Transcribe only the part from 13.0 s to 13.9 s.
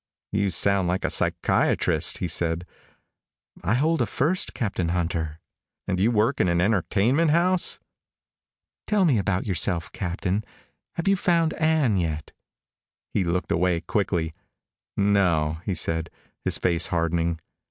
He looked away